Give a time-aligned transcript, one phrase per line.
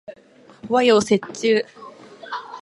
[0.67, 1.63] 和洋折衷